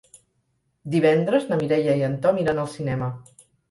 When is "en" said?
2.11-2.19